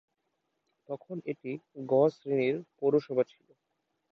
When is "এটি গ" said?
1.31-2.03